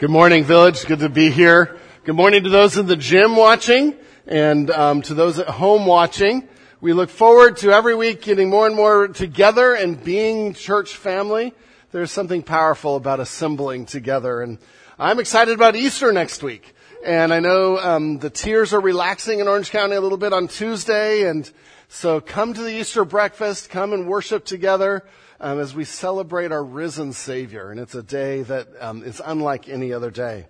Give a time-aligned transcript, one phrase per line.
[0.00, 0.86] Good morning, Village.
[0.86, 1.76] Good to be here.
[2.04, 3.94] Good morning to those in the gym watching
[4.26, 6.48] and um, to those at home watching.
[6.80, 11.52] We look forward to every week getting more and more together and being church family.
[11.92, 14.56] There's something powerful about assembling together, and
[14.98, 16.74] I'm excited about Easter next week.
[17.04, 20.48] And I know um, the tiers are relaxing in Orange County a little bit on
[20.48, 21.50] Tuesday, and
[21.88, 25.04] so come to the Easter breakfast, come and worship together
[25.40, 27.70] um, as we celebrate our risen Savior.
[27.70, 30.46] And it's a day that um, is unlike any other day.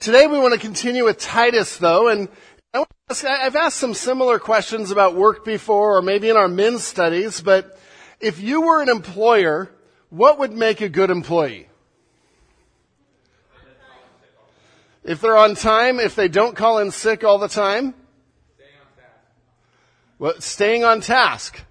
[0.00, 2.28] Today we want to continue with Titus, though, and
[2.74, 7.78] I've asked some similar questions about work before, or maybe in our men's studies, but
[8.20, 9.70] if you were an employer,
[10.10, 11.68] what would make a good employee?
[15.04, 17.94] If they're on time, if they don't call in sick all the time?
[20.18, 21.62] Well, staying on task.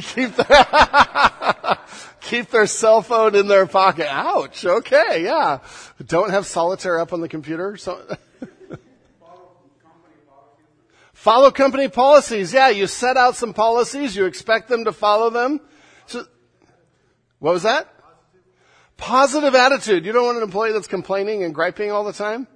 [0.00, 1.78] keep their,
[2.20, 4.06] keep their cell phone in their pocket.
[4.10, 4.64] Ouch.
[4.64, 5.24] Okay.
[5.24, 5.58] Yeah.
[6.04, 7.76] Don't have solitaire up on the computer.
[7.76, 8.00] So.
[11.12, 12.52] follow company policies.
[12.52, 12.68] Yeah.
[12.68, 14.16] You set out some policies.
[14.16, 15.60] You expect them to follow them.
[16.06, 16.24] So,
[17.38, 17.92] what was that?
[18.96, 20.06] Positive attitude.
[20.06, 22.46] You don't want an employee that's complaining and griping all the time?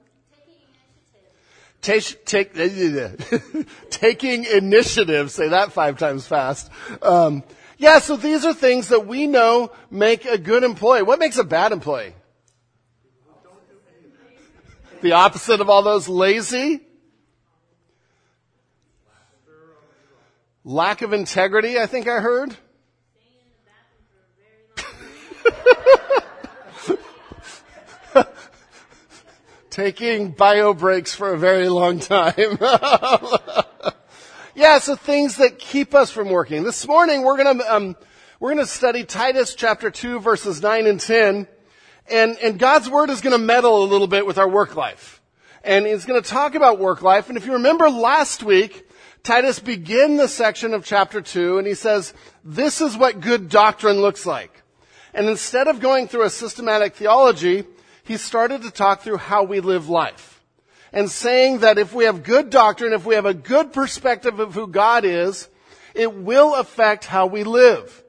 [1.83, 2.55] Take, take,
[3.91, 5.31] taking initiative.
[5.31, 6.71] Say that five times fast.
[7.01, 7.43] Um,
[7.79, 11.03] yeah, so these are things that we know make a good employee.
[11.03, 12.15] What makes a bad employee?
[15.01, 16.81] The opposite of all those lazy?
[20.63, 22.55] Lack of integrity, I think I heard.
[29.81, 32.35] Taking bio breaks for a very long time.
[34.55, 36.65] yeah, so things that keep us from working.
[36.65, 37.97] This morning we're gonna, um,
[38.41, 41.49] we're gonna study Titus chapter 2 verses 9 and 10.
[42.11, 45.23] And, and God's word is gonna meddle a little bit with our work life.
[45.65, 47.31] And he's gonna talk about work life.
[47.31, 48.87] And if you remember last week,
[49.23, 52.13] Titus began the section of chapter 2 and he says,
[52.45, 54.63] this is what good doctrine looks like.
[55.15, 57.65] And instead of going through a systematic theology,
[58.11, 60.43] he started to talk through how we live life.
[60.93, 64.53] And saying that if we have good doctrine, if we have a good perspective of
[64.53, 65.49] who God is,
[65.95, 68.03] it will affect how we live.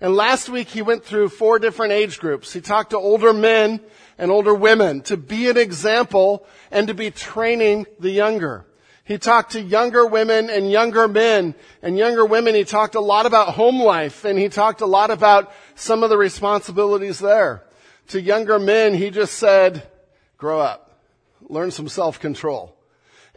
[0.00, 2.50] And last week he went through four different age groups.
[2.54, 3.80] He talked to older men
[4.16, 8.64] and older women to be an example and to be training the younger.
[9.04, 12.54] He talked to younger women and younger men and younger women.
[12.54, 16.08] He talked a lot about home life and he talked a lot about some of
[16.08, 17.64] the responsibilities there
[18.08, 19.88] to younger men, he just said,
[20.36, 21.00] grow up,
[21.48, 22.76] learn some self-control.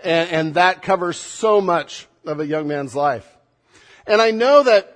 [0.03, 3.27] And, and that covers so much of a young man's life.
[4.07, 4.91] And I know that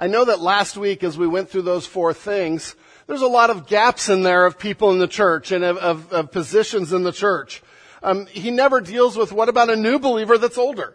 [0.00, 2.76] I know that last week as we went through those four things,
[3.08, 6.12] there's a lot of gaps in there of people in the church and of, of,
[6.12, 7.62] of positions in the church.
[8.00, 10.94] Um, he never deals with what about a new believer that's older?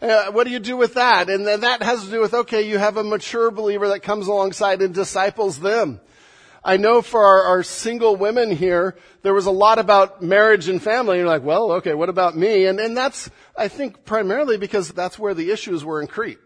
[0.00, 1.28] Uh, what do you do with that?
[1.28, 4.80] And that has to do with, okay, you have a mature believer that comes alongside
[4.80, 6.00] and disciples them.
[6.64, 10.82] I know for our, our, single women here, there was a lot about marriage and
[10.82, 11.18] family.
[11.18, 12.66] You're like, well, okay, what about me?
[12.66, 16.38] And, and that's, I think, primarily because that's where the issues were in Crete.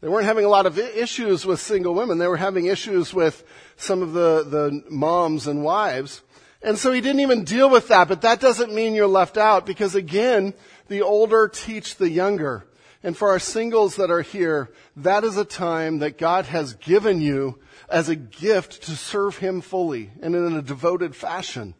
[0.00, 2.18] They weren't having a lot of issues with single women.
[2.18, 3.42] They were having issues with
[3.76, 6.22] some of the, the moms and wives.
[6.62, 9.64] And so he didn't even deal with that, but that doesn't mean you're left out
[9.64, 10.54] because again,
[10.88, 12.66] the older teach the younger.
[13.06, 17.20] And for our singles that are here, that is a time that God has given
[17.20, 21.76] you as a gift to serve Him fully and in a devoted fashion.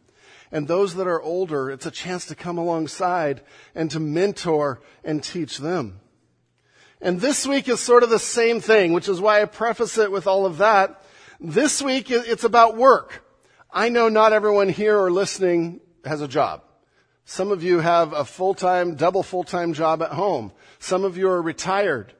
[0.53, 3.41] And those that are older, it's a chance to come alongside
[3.75, 5.99] and to mentor and teach them.
[7.01, 10.13] And this week is sort of the same thing, which is why I preface it
[10.13, 11.03] with all of that.
[11.41, 13.25] This week, it's about work.
[13.69, 16.63] I know not everyone here or listening has a job.
[17.29, 20.53] Some of you have a full-time, double full-time job at home.
[20.79, 22.13] Some of you are retired.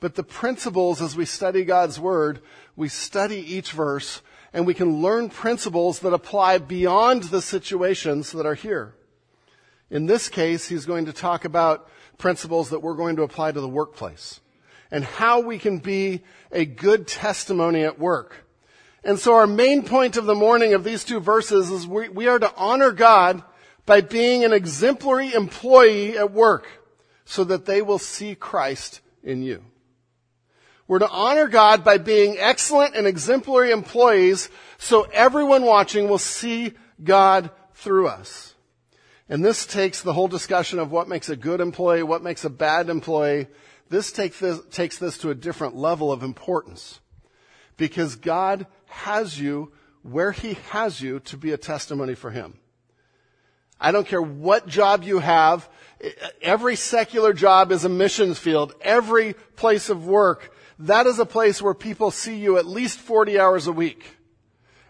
[0.00, 2.40] But the principles as we study God's Word,
[2.74, 4.20] we study each verse
[4.52, 8.94] and we can learn principles that apply beyond the situations that are here.
[9.90, 11.88] In this case, he's going to talk about
[12.18, 14.40] principles that we're going to apply to the workplace
[14.90, 18.44] and how we can be a good testimony at work.
[19.04, 22.26] And so our main point of the morning of these two verses is we, we
[22.26, 23.44] are to honor God
[23.88, 26.66] by being an exemplary employee at work
[27.24, 29.64] so that they will see Christ in you.
[30.86, 36.74] We're to honor God by being excellent and exemplary employees so everyone watching will see
[37.02, 38.54] God through us.
[39.26, 42.50] And this takes the whole discussion of what makes a good employee, what makes a
[42.50, 43.46] bad employee.
[43.88, 47.00] this, take this takes this to a different level of importance
[47.78, 52.58] because God has you where He has you to be a testimony for Him.
[53.80, 55.68] I don't care what job you have.
[56.42, 58.74] Every secular job is a missions field.
[58.80, 63.38] Every place of work, that is a place where people see you at least 40
[63.38, 64.16] hours a week.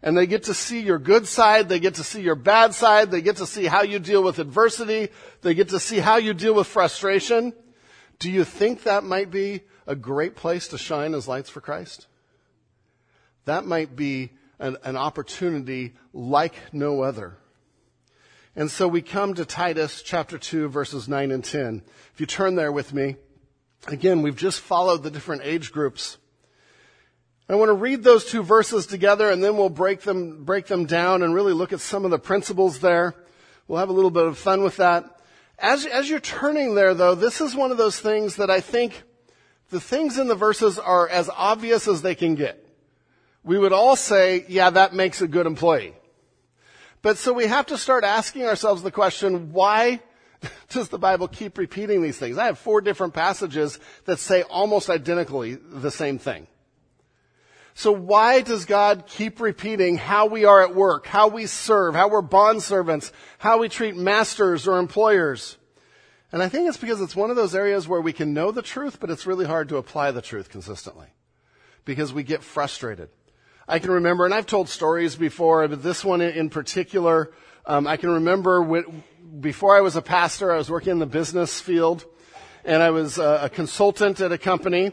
[0.03, 1.69] And they get to see your good side.
[1.69, 3.11] They get to see your bad side.
[3.11, 5.09] They get to see how you deal with adversity.
[5.43, 7.53] They get to see how you deal with frustration.
[8.19, 12.07] Do you think that might be a great place to shine as lights for Christ?
[13.45, 17.39] That might be an, an opportunity like no other.
[18.59, 21.81] And so we come to Titus chapter 2 verses 9 and 10.
[22.13, 23.15] If you turn there with me,
[23.87, 26.19] again, we've just followed the different age groups.
[27.49, 30.87] I want to read those two verses together and then we'll break them, break them
[30.87, 33.15] down and really look at some of the principles there.
[33.69, 35.05] We'll have a little bit of fun with that.
[35.61, 39.05] As, as you're turning there though, this is one of those things that I think
[39.71, 42.67] the things in the verses are as obvious as they can get.
[43.45, 45.95] We would all say, yeah, that makes a good employee.
[47.09, 50.01] But so we have to start asking ourselves the question, why
[50.69, 52.37] does the Bible keep repeating these things?
[52.37, 56.47] I have four different passages that say almost identically the same thing.
[57.73, 62.09] So why does God keep repeating how we are at work, how we serve, how
[62.09, 65.57] we're bond servants, how we treat masters or employers?
[66.31, 68.61] And I think it's because it's one of those areas where we can know the
[68.61, 71.07] truth, but it's really hard to apply the truth consistently
[71.87, 73.09] because we get frustrated.
[73.71, 77.31] I can remember, and I've told stories before, but this one in particular,
[77.67, 79.05] um, I can remember when,
[79.41, 82.07] before I was a pastor, I was working in the business field,
[82.65, 84.93] and I was a, a consultant at a company,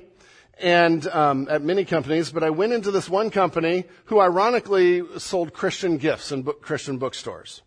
[0.59, 5.53] and um, at many companies, but I went into this one company who ironically sold
[5.53, 7.61] Christian gifts in book, Christian bookstores.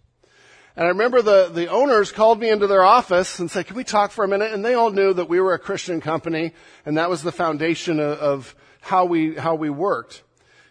[0.76, 3.82] And I remember the, the owners called me into their office and said, can we
[3.82, 4.52] talk for a minute?
[4.52, 6.52] And they all knew that we were a Christian company
[6.84, 10.22] and that was the foundation of, of how we, how we worked.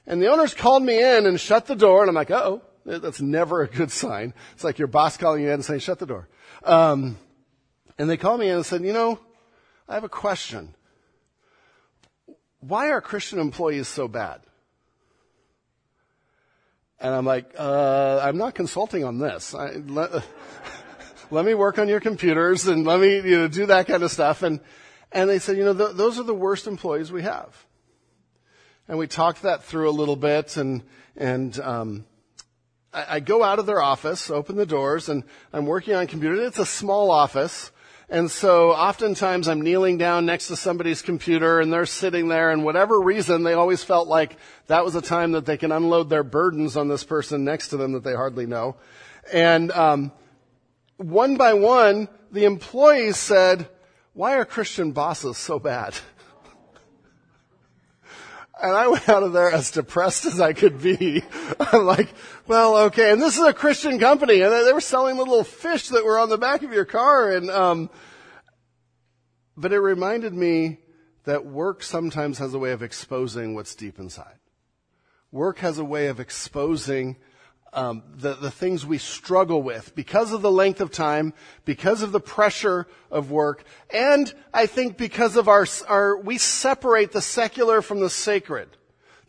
[0.07, 3.21] And the owners called me in and shut the door and I'm like, oh, that's
[3.21, 4.33] never a good sign.
[4.53, 6.27] It's like your boss calling you in and saying, shut the door.
[6.63, 7.17] Um,
[7.99, 9.19] and they called me in and said, you know,
[9.87, 10.73] I have a question
[12.59, 14.41] why are Christian employees so bad?
[16.99, 19.53] And I'm like, uh, I'm not consulting on this.
[19.53, 20.11] I, let,
[21.31, 24.11] let, me work on your computers and let me you know, do that kind of
[24.11, 24.41] stuff.
[24.41, 24.59] And,
[25.11, 27.66] and they said, you know, th- those are the worst employees we have.
[28.87, 30.81] And we talked that through a little bit and,
[31.15, 32.05] and, um,
[32.93, 35.23] I, I go out of their office, open the doors, and
[35.53, 36.39] I'm working on computers.
[36.47, 37.71] It's a small office.
[38.09, 42.63] And so oftentimes I'm kneeling down next to somebody's computer and they're sitting there and
[42.63, 44.37] whatever reason they always felt like
[44.67, 47.77] that was a time that they can unload their burdens on this person next to
[47.77, 48.77] them that they hardly know.
[49.33, 50.13] And um,
[50.95, 53.67] one by one, the employees said,
[54.13, 55.93] why are Christian bosses so bad?
[58.61, 61.23] And I went out of there as depressed as I could be.
[61.59, 62.13] I'm like,
[62.47, 63.11] well, okay.
[63.11, 66.19] And this is a Christian company, and they were selling the little fish that were
[66.19, 67.31] on the back of your car.
[67.31, 67.89] And um,
[69.55, 70.79] but it reminded me
[71.25, 74.39] that work sometimes has a way of exposing what's deep inside.
[75.31, 77.17] Work has a way of exposing
[77.73, 81.33] um, the, the things we struggle with because of the length of time,
[81.65, 87.11] because of the pressure of work, and I think because of our, our, we separate
[87.11, 88.69] the secular from the sacred,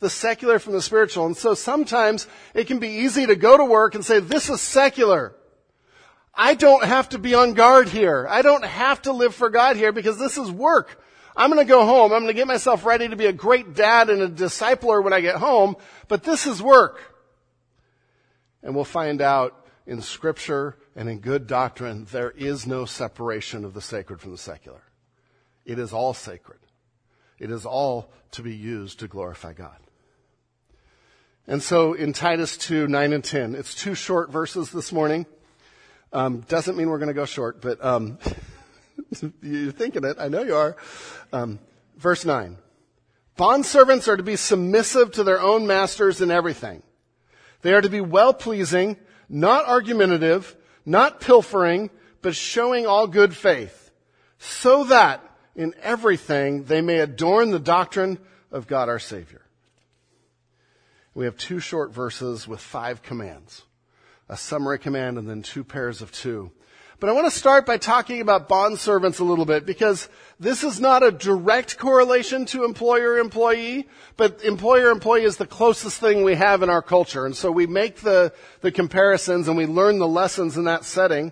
[0.01, 1.27] the secular from the spiritual.
[1.27, 4.61] And so sometimes it can be easy to go to work and say, this is
[4.61, 5.35] secular.
[6.33, 8.27] I don't have to be on guard here.
[8.29, 11.03] I don't have to live for God here because this is work.
[11.37, 12.13] I'm going to go home.
[12.13, 15.13] I'm going to get myself ready to be a great dad and a discipler when
[15.13, 15.77] I get home,
[16.09, 17.08] but this is work.
[18.63, 23.75] And we'll find out in scripture and in good doctrine, there is no separation of
[23.75, 24.83] the sacred from the secular.
[25.65, 26.59] It is all sacred.
[27.39, 29.79] It is all to be used to glorify God.
[31.47, 35.25] And so in Titus 2, 9 and 10, it's two short verses this morning.
[36.13, 38.19] Um, doesn't mean we're going to go short, but um,
[39.43, 40.17] you're thinking it.
[40.19, 40.77] I know you are.
[41.33, 41.59] Um,
[41.97, 42.59] verse 9.
[43.39, 46.83] Bondservants are to be submissive to their own masters in everything
[47.63, 48.97] they are to be well pleasing,
[49.29, 51.91] not argumentative, not pilfering,
[52.23, 53.91] but showing all good faith,
[54.39, 55.23] so that
[55.55, 58.19] in everything they may adorn the doctrine
[58.51, 59.43] of God our Savior.
[61.15, 63.65] We have two short verses with five commands.
[64.29, 66.53] A summary command and then two pairs of two.
[67.01, 70.09] But I want to start by talking about bond servants a little bit because
[70.41, 73.87] this is not a direct correlation to employer-employee,
[74.17, 77.25] but employer-employee is the closest thing we have in our culture.
[77.25, 81.31] And so we make the, the comparisons and we learn the lessons in that setting.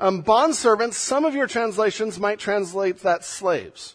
[0.00, 3.94] Um, bond servants, some of your translations might translate that slaves.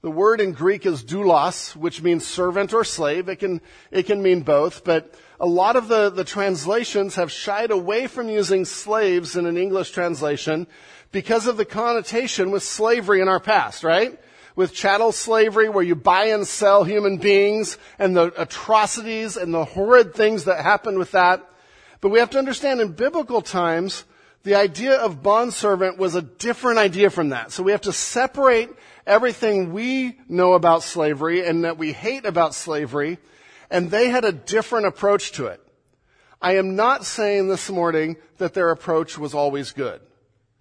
[0.00, 3.28] The word in Greek is doulos, which means servant or slave.
[3.28, 3.60] It can,
[3.90, 8.28] it can mean both, but a lot of the, the translations have shied away from
[8.28, 10.66] using slaves in an English translation
[11.12, 14.18] because of the connotation with slavery in our past, right?
[14.54, 19.64] With chattel slavery where you buy and sell human beings and the atrocities and the
[19.64, 21.46] horrid things that happen with that.
[22.00, 24.04] But we have to understand in biblical times,
[24.42, 27.50] the idea of bondservant was a different idea from that.
[27.50, 28.70] So we have to separate
[29.06, 33.18] everything we know about slavery and that we hate about slavery,
[33.70, 35.60] and they had a different approach to it.
[36.40, 40.00] I am not saying this morning that their approach was always good.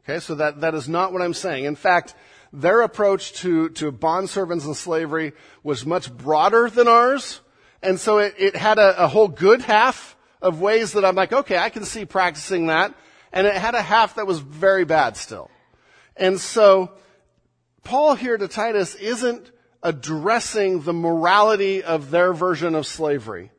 [0.04, 1.66] Okay, so that, that is not what I'm saying.
[1.66, 2.16] In fact,
[2.54, 5.34] their approach to, to bondservants and slavery
[5.64, 7.42] was much broader than ours,
[7.82, 11.34] and so it, it had a, a whole good half of ways that I'm like,
[11.34, 12.94] okay, I can see practicing that
[13.36, 15.52] and it had a half that was very bad still.
[16.16, 16.94] And so,
[17.84, 19.52] Paul here to Titus isn't
[19.86, 23.52] addressing the morality of their version of slavery.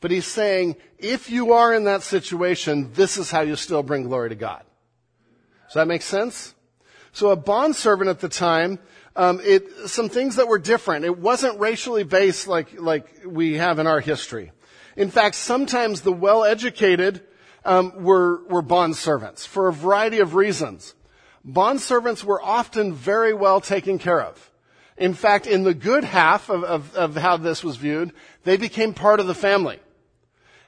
[0.00, 4.04] But he's saying, if you are in that situation, this is how you still bring
[4.04, 4.62] glory to God.
[5.66, 6.54] Does that make sense?
[7.10, 8.78] So a bondservant at the time,
[9.16, 11.04] um, it, some things that were different.
[11.04, 14.52] It wasn't racially based like, like we have in our history.
[14.96, 17.26] In fact, sometimes the well-educated
[17.64, 20.94] um, were, were bond servants for a variety of reasons.
[21.44, 24.51] Bond servants were often very well taken care of.
[25.02, 28.12] In fact, in the good half of, of, of how this was viewed,
[28.44, 29.80] they became part of the family.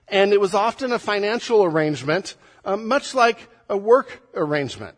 [0.08, 4.96] And it was often a financial arrangement, um, much like a work arrangement.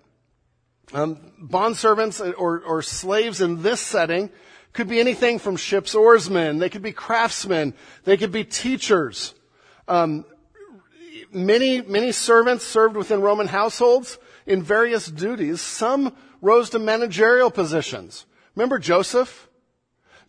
[0.94, 4.30] Um, bond servants or, or slaves in this setting
[4.72, 7.74] could be anything from ship's oarsmen, they could be craftsmen,
[8.04, 9.34] they could be teachers,
[9.86, 10.24] um,
[11.30, 15.60] many, many servants served within Roman households in various duties.
[15.60, 18.24] Some rose to managerial positions.
[18.56, 19.48] Remember Joseph?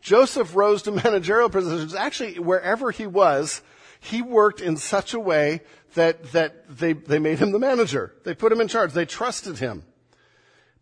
[0.01, 1.95] Joseph rose to managerial positions.
[1.95, 3.61] Actually, wherever he was,
[3.99, 5.61] he worked in such a way
[5.95, 8.13] that, that they, they made him the manager.
[8.23, 8.93] They put him in charge.
[8.93, 9.83] They trusted him.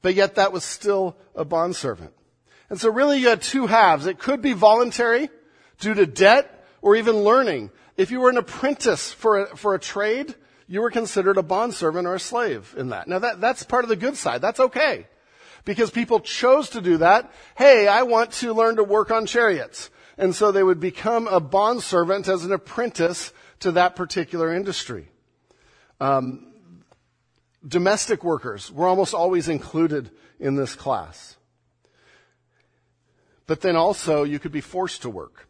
[0.01, 2.13] But yet that was still a bondservant.
[2.69, 4.07] And so really you had two halves.
[4.07, 5.29] It could be voluntary
[5.79, 7.71] due to debt or even learning.
[7.95, 10.35] If you were an apprentice for a, for a trade,
[10.67, 13.07] you were considered a bondservant or a slave in that.
[13.07, 14.41] Now that, that's part of the good side.
[14.41, 15.07] That's okay.
[15.65, 17.31] Because people chose to do that.
[17.57, 19.89] Hey, I want to learn to work on chariots.
[20.17, 25.09] And so they would become a bondservant as an apprentice to that particular industry.
[25.99, 26.53] Um,
[27.67, 31.35] domestic workers were almost always included in this class.
[33.47, 35.47] But then also you could be forced to work.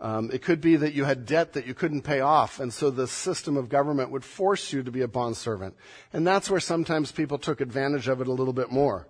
[0.00, 2.90] Um, it could be that you had debt that you couldn't pay off, and so
[2.90, 5.76] the system of government would force you to be a bondservant.
[6.12, 9.06] And that's where sometimes people took advantage of it a little bit more.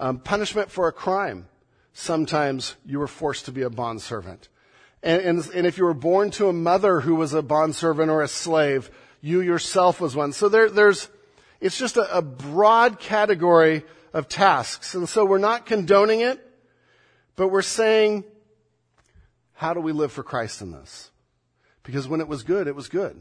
[0.00, 1.46] Um, punishment for a crime.
[1.92, 4.48] Sometimes you were forced to be a bondservant.
[5.02, 8.22] And, and, and if you were born to a mother who was a bondservant or
[8.22, 8.90] a slave,
[9.20, 10.32] you yourself was one.
[10.32, 11.10] So there, there's,
[11.60, 14.94] it's just a, a broad category of tasks.
[14.94, 16.40] And so we're not condoning it,
[17.36, 18.24] but we're saying
[19.52, 21.10] how do we live for Christ in this?
[21.82, 23.20] Because when it was good, it was good.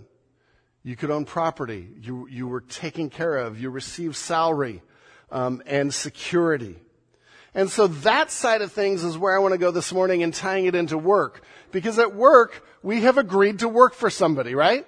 [0.83, 1.89] You could own property.
[1.99, 3.59] You, you were taken care of.
[3.59, 4.81] You received salary
[5.31, 6.77] um, and security.
[7.53, 10.33] And so that side of things is where I want to go this morning and
[10.33, 11.41] tying it into work.
[11.71, 14.87] Because at work, we have agreed to work for somebody, right?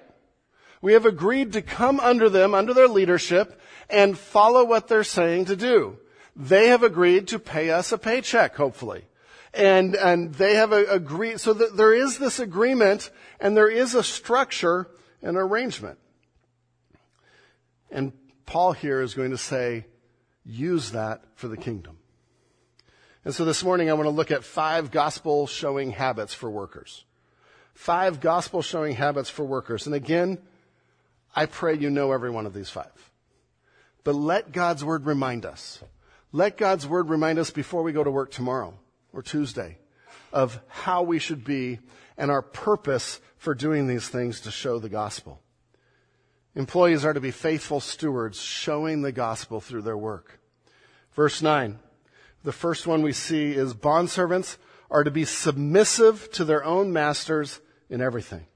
[0.80, 5.46] We have agreed to come under them, under their leadership, and follow what they're saying
[5.46, 5.98] to do.
[6.34, 9.04] They have agreed to pay us a paycheck, hopefully
[9.54, 11.40] and and they have agreed.
[11.40, 14.88] So that there is this agreement, and there is a structure
[15.22, 15.98] and arrangement.
[17.90, 18.12] And
[18.46, 19.86] Paul here is going to say,
[20.44, 21.98] use that for the kingdom.
[23.24, 27.04] And so this morning I want to look at five gospel showing habits for workers.
[27.74, 29.86] Five gospel showing habits for workers.
[29.86, 30.38] And again,
[31.34, 33.10] I pray you know every one of these five.
[34.04, 35.82] But let God's word remind us.
[36.32, 38.74] Let God's word remind us before we go to work tomorrow
[39.12, 39.78] or Tuesday
[40.32, 41.78] of how we should be
[42.16, 45.41] and our purpose for doing these things to show the gospel.
[46.54, 50.38] Employees are to be faithful stewards, showing the gospel through their work.
[51.14, 51.78] Verse 9.
[52.44, 54.56] The first one we see is bondservants
[54.90, 58.46] are to be submissive to their own masters in everything.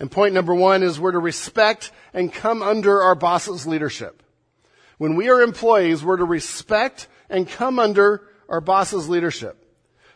[0.00, 4.22] And point number one is we're to respect and come under our boss's leadership.
[4.98, 9.58] When we are employees, we're to respect and come under our boss's leadership.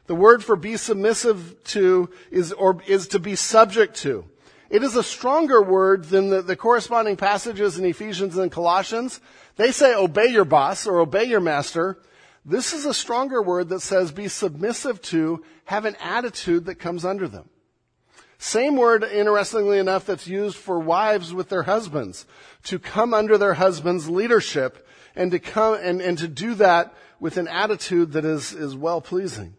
[0.06, 4.24] The word for be submissive to is, or is to be subject to.
[4.68, 9.20] It is a stronger word than the, the corresponding passages in Ephesians and Colossians.
[9.56, 11.98] They say obey your boss or obey your master.
[12.44, 17.04] This is a stronger word that says be submissive to, have an attitude that comes
[17.04, 17.48] under them.
[18.38, 22.26] Same word, interestingly enough, that's used for wives with their husbands,
[22.64, 27.38] to come under their husband's leadership and to come and, and to do that with
[27.38, 29.54] an attitude that is, is well pleasing.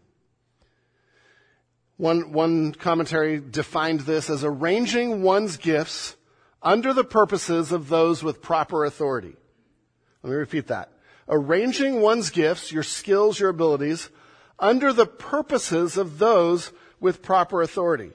[1.98, 6.16] One, one commentary defined this as arranging one's gifts
[6.62, 9.36] under the purposes of those with proper authority.
[10.22, 10.92] Let me repeat that.
[11.28, 14.10] Arranging one's gifts, your skills, your abilities,
[14.60, 18.12] under the purposes of those with proper authority.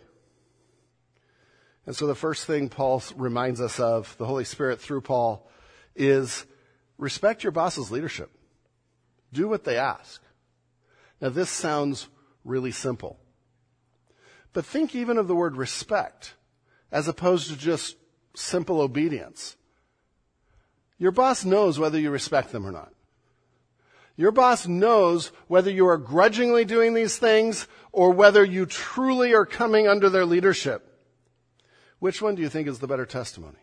[1.86, 5.50] And so the first thing Paul reminds us of, the Holy Spirit through Paul,
[5.94, 6.46] is
[6.98, 8.32] respect your boss's leadership.
[9.34, 10.22] Do what they ask.
[11.20, 12.08] Now this sounds
[12.46, 13.20] really simple.
[14.54, 16.36] But think even of the word respect
[16.92, 17.98] as opposed to just
[18.36, 19.58] simple obedience.
[21.00, 22.94] Your boss knows whether you respect them or not.
[24.16, 29.46] Your boss knows whether you are grudgingly doing these things or whether you truly are
[29.46, 30.88] coming under their leadership.
[31.98, 33.58] Which one do you think is the better testimony?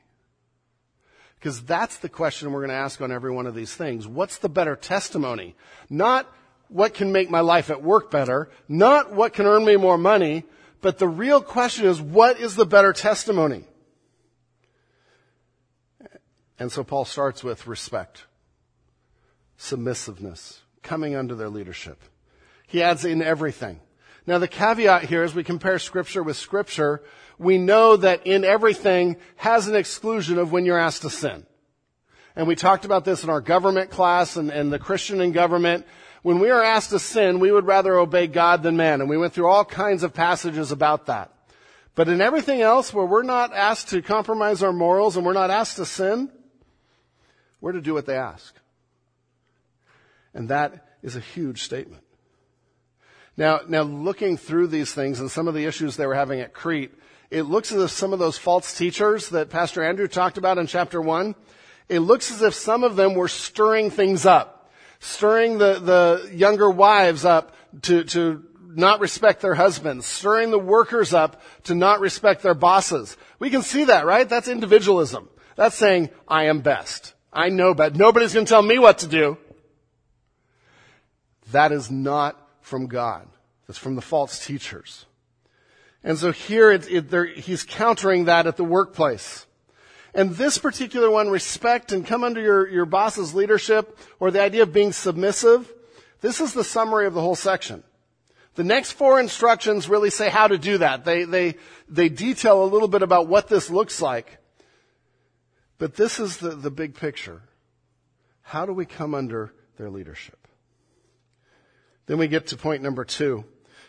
[1.39, 4.09] Because that's the question we're going to ask on every one of these things.
[4.09, 5.55] What's the better testimony?
[5.89, 6.27] Not
[6.69, 10.45] what can make my life at work better, not what can earn me more money,
[10.81, 13.65] but the real question is what is the better testimony?
[16.59, 18.27] And so Paul starts with respect,
[19.57, 22.03] submissiveness, coming under their leadership.
[22.67, 23.81] He adds in everything.
[24.27, 27.03] Now the caveat here as we compare scripture with scripture,
[27.39, 31.47] we know that in everything has an exclusion of when you're asked to sin.
[32.37, 35.87] And we talked about this in our government class and, and the Christian in government.
[36.23, 39.00] When we are asked to sin, we would rather obey God than man.
[39.00, 41.33] And we went through all kinds of passages about that.
[41.95, 45.50] But in everything else where we're not asked to compromise our morals and we're not
[45.50, 46.31] asked to sin,
[47.61, 48.55] we're to do what they ask.
[50.35, 52.03] And that is a huge statement.
[53.37, 56.53] Now, now looking through these things and some of the issues they were having at
[56.53, 56.93] Crete,
[57.31, 60.67] it looks as if some of those false teachers that Pastor Andrew talked about in
[60.67, 61.35] chapter one,
[61.89, 64.60] it looks as if some of them were stirring things up,
[65.00, 71.13] stirring the, the younger wives up to, to not respect their husbands, stirring the workers
[71.13, 73.17] up to not respect their bosses.
[73.39, 74.28] We can see that, right?
[74.28, 75.28] That's individualism.
[75.56, 77.15] That's saying, I am best.
[77.32, 79.39] I know but nobody's going to tell me what to do.
[81.52, 83.26] That is not from God.
[83.67, 85.06] That's from the false teachers.
[86.04, 89.47] And so here it, it, he's countering that at the workplace.
[90.15, 94.63] And this particular one, respect and come under your, your boss's leadership, or the idea
[94.63, 95.73] of being submissive,
[96.21, 97.85] this is the summary of the whole section.
[98.57, 101.05] The next four instructions really say how to do that.
[101.05, 101.55] They, they,
[101.89, 104.39] they detail a little bit about what this looks like.
[105.79, 107.43] But this is the, the big picture.
[108.43, 110.49] How do we come under their leadership?
[112.07, 113.45] Then we get to point number two,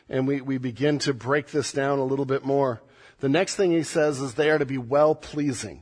[0.08, 2.82] and we, we begin to break this down a little bit more.
[3.20, 5.82] The next thing he says is they are to be well pleasing.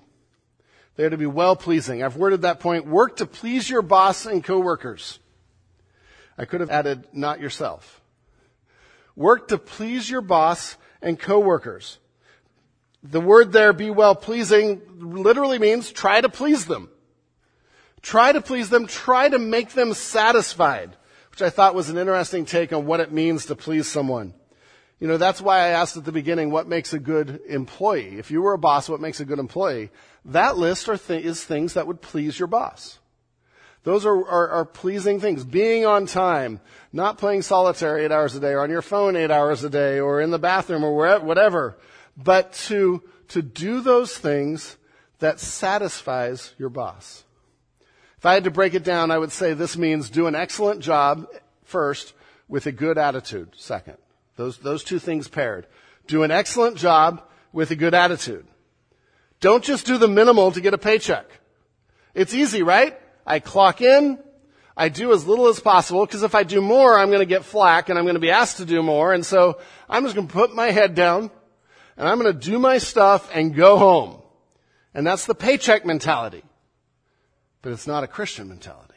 [1.00, 2.04] They are to be well pleasing.
[2.04, 5.20] I've worded that point, work to please your boss and coworkers.
[6.38, 8.02] I could have added not yourself.
[9.16, 12.00] Work to please your boss and coworkers.
[13.02, 16.90] The word there, be well pleasing, literally means try to please them.
[18.02, 20.98] Try to please them, try to make them satisfied,
[21.32, 24.34] which I thought was an interesting take on what it means to please someone.
[25.00, 28.18] You know, that's why I asked at the beginning, what makes a good employee?
[28.18, 29.92] If you were a boss, what makes a good employee?
[30.26, 33.00] That list th- is things that would please your boss.
[33.84, 35.46] Those are, are, are, pleasing things.
[35.46, 36.60] Being on time,
[36.92, 40.02] not playing solitaire eight hours a day, or on your phone eight hours a day,
[40.02, 41.78] or in the bathroom, or wherever, whatever
[42.24, 44.78] but to, to do those things
[45.20, 47.24] that satisfies your boss.
[48.18, 50.82] If I had to break it down, I would say this means do an excellent
[50.82, 51.28] job
[51.64, 52.14] first
[52.48, 53.98] with a good attitude second.
[54.40, 55.68] Those, those two things paired.
[56.08, 58.48] Do an excellent job with a good attitude.
[59.42, 61.26] Don't just do the minimal to get a paycheck.
[62.14, 62.98] It's easy, right?
[63.28, 64.18] I clock in,
[64.78, 67.44] I do as little as possible because if I do more, I'm going to get
[67.44, 69.12] flack and I'm going to be asked to do more.
[69.12, 71.32] And so I'm just going to put my head down
[71.98, 74.22] and I'm going to do my stuff and go home.
[74.94, 76.46] And that's the paycheck mentality.
[77.62, 78.94] But it's not a Christian mentality.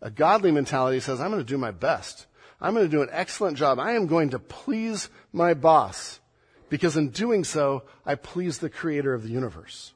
[0.00, 2.26] A godly mentality says, I'm going to do my best.
[2.60, 3.78] I'm going to do an excellent job.
[3.78, 6.20] I am going to please my boss
[6.68, 9.92] because in doing so, I please the creator of the universe.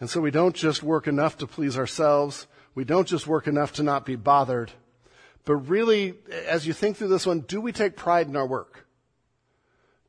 [0.00, 2.46] And so we don't just work enough to please ourselves.
[2.74, 4.72] We don't just work enough to not be bothered.
[5.44, 6.14] But really,
[6.48, 8.86] as you think through this one, do we take pride in our work?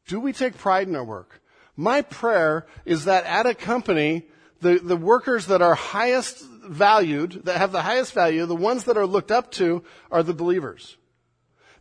[0.07, 1.41] Do we take pride in our work?
[1.75, 4.27] My prayer is that at a company,
[4.61, 8.97] the, the workers that are highest valued, that have the highest value, the ones that
[8.97, 10.97] are looked up to are the believers.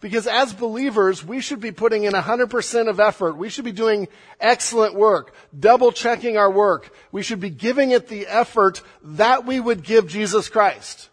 [0.03, 3.37] Because as believers, we should be putting in 100% of effort.
[3.37, 4.09] We should be doing
[4.40, 6.92] excellent work, double checking our work.
[7.12, 11.09] We should be giving it the effort that we would give Jesus Christ.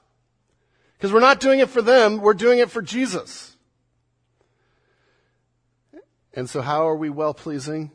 [0.98, 3.56] Because we're not doing it for them, we're doing it for Jesus.
[6.34, 7.92] And so how are we well pleasing?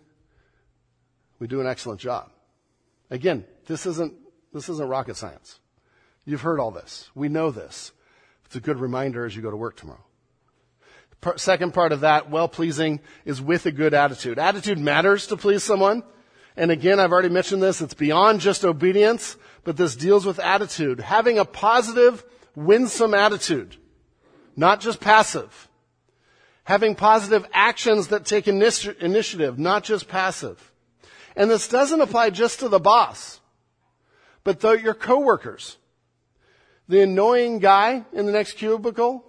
[1.41, 2.31] We do an excellent job.
[3.11, 4.15] Again, this isn't,
[4.53, 5.59] this isn't rocket science.
[6.25, 7.11] You've heard all this.
[7.15, 7.93] We know this.
[8.47, 10.05] It's a good reminder as you go to work tomorrow.
[11.37, 14.39] Second part of that, well pleasing, is with a good attitude.
[14.39, 16.03] Attitude matters to please someone.
[16.57, 21.01] And again, I've already mentioned this, it's beyond just obedience, but this deals with attitude.
[21.01, 23.77] Having a positive, winsome attitude.
[24.55, 25.69] Not just passive.
[26.65, 30.73] Having positive actions that take initiative, not just passive.
[31.37, 33.41] And this doesn't apply just to the boss,
[34.45, 35.77] but the, your coworkers.
[36.89, 39.25] The annoying guy in the next cubicle,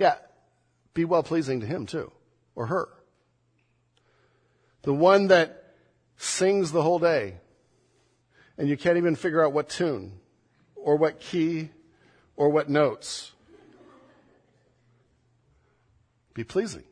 [0.00, 0.14] Yeah,
[0.94, 2.10] be well pleasing to him too,
[2.54, 2.88] or her.
[4.80, 5.74] The one that
[6.16, 7.36] sings the whole day
[8.56, 10.20] and you can't even figure out what tune
[10.74, 11.68] or what key
[12.34, 13.32] or what notes.
[16.32, 16.84] Be pleasing.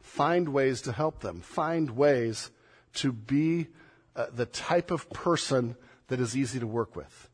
[0.00, 1.40] Find ways to help them.
[1.40, 2.50] Find ways
[2.94, 3.68] to be
[4.14, 5.76] uh, the type of person
[6.08, 7.30] that is easy to work with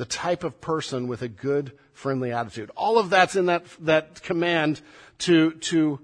[0.00, 2.70] the type of person with a good, friendly attitude.
[2.74, 4.80] All of that's in that, that command
[5.18, 6.00] to, to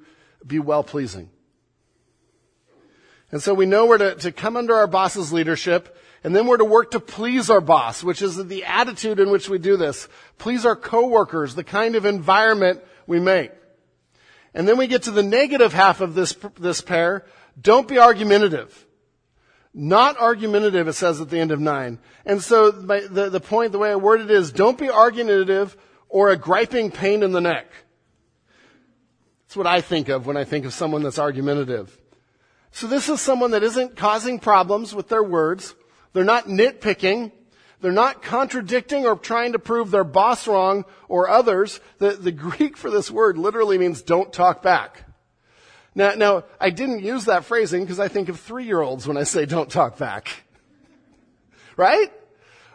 [0.46, 1.30] be well pleasing.
[3.32, 6.58] And so we know we're to, to come under our boss's leadership, and then we're
[6.58, 10.08] to work to please our boss, which is the attitude in which we do this.
[10.36, 13.50] Please our coworkers, the kind of environment we make.
[14.52, 17.24] And then we get to the negative half of this, this pair.
[17.58, 18.85] Don't be argumentative.
[19.78, 21.98] Not argumentative, it says at the end of nine.
[22.24, 25.76] And so my, the, the point, the way I word it is, don't be argumentative
[26.08, 27.66] or a griping pain in the neck.
[29.46, 31.94] That's what I think of when I think of someone that's argumentative.
[32.70, 35.74] So this is someone that isn't causing problems with their words.
[36.14, 37.32] They're not nitpicking.
[37.82, 41.80] They're not contradicting or trying to prove their boss wrong or others.
[41.98, 45.05] The, the Greek for this word literally means don't talk back.
[45.96, 49.46] Now, now, I didn't use that phrasing because I think of three-year-olds when I say
[49.46, 50.28] don't talk back.
[51.78, 52.10] Right?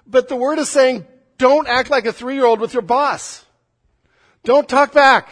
[0.05, 1.07] But the word is saying
[1.39, 3.43] don't act like a three-year-old with your boss.
[4.43, 5.27] Don't talk back.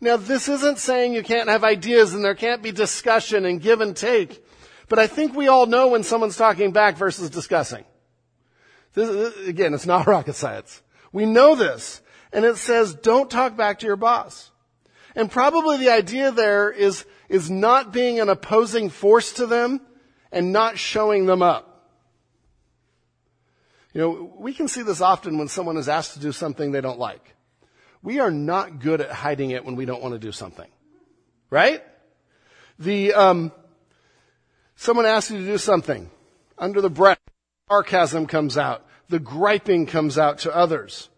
[0.00, 3.80] Now, this isn't saying you can't have ideas and there can't be discussion and give
[3.80, 4.44] and take.
[4.88, 7.84] But I think we all know when someone's talking back versus discussing.
[8.94, 10.82] This, again, it's not rocket science.
[11.12, 12.02] We know this.
[12.32, 14.50] And it says, don't talk back to your boss.
[15.14, 19.80] And probably the idea there is, is not being an opposing force to them
[20.30, 21.68] and not showing them up.
[23.92, 26.80] You know, we can see this often when someone is asked to do something they
[26.80, 27.34] don't like.
[28.02, 30.68] We are not good at hiding it when we don't want to do something.
[31.50, 31.82] Right?
[32.78, 33.52] The, um,
[34.76, 36.10] someone asks you to do something.
[36.56, 37.20] Under the breath,
[37.68, 38.86] sarcasm comes out.
[39.08, 41.10] The griping comes out to others.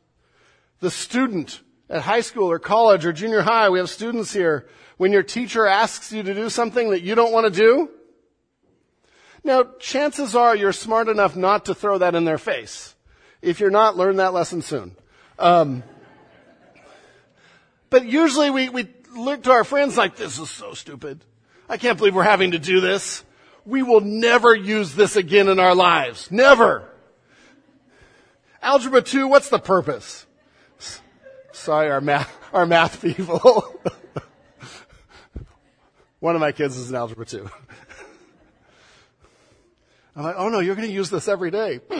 [0.81, 4.67] The student at high school or college or junior high, we have students here,
[4.97, 7.91] when your teacher asks you to do something that you don't want to do,
[9.43, 12.95] now chances are you're smart enough not to throw that in their face.
[13.43, 14.97] If you're not, learn that lesson soon.
[15.39, 15.83] Um,
[17.91, 21.23] but usually we, we look to our friends like, this is so stupid.
[21.69, 23.25] I can't believe we're having to do this.
[23.67, 26.31] We will never use this again in our lives.
[26.31, 26.89] Never.
[28.63, 30.27] Algebra 2, what's the purpose?
[31.65, 33.41] Sorry, our math, our math people.
[36.21, 37.49] One of my kids is in algebra two.
[40.15, 41.81] I'm like, oh no, you're going to use this every day.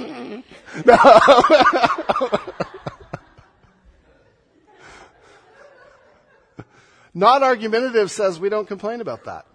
[7.15, 9.47] Not argumentative says we don't complain about that.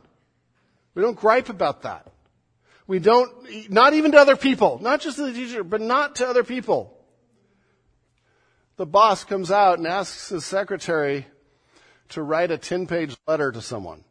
[0.95, 2.07] We don't gripe about that.
[2.87, 6.27] We don't, not even to other people, not just to the teacher, but not to
[6.27, 6.98] other people
[8.79, 11.27] the boss comes out and asks his secretary
[12.07, 14.05] to write a 10 page letter to someone.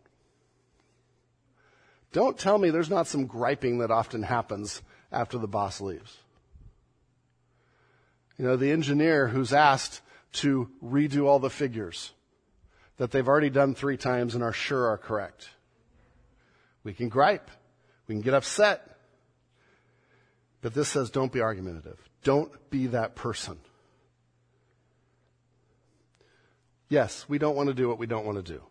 [2.13, 6.19] Don't tell me there's not some griping that often happens after the boss leaves.
[8.37, 10.03] You know, the engineer who's asked
[10.35, 12.13] to redo all the figures
[12.99, 15.49] that they've already done three times and are sure are correct.
[16.85, 17.51] We can gripe.
[18.07, 18.99] We can get upset.
[20.61, 21.99] But this says don't be argumentative.
[22.23, 23.57] Don't be that person.
[26.89, 28.63] Yes, we don't want to do what we don't want to do.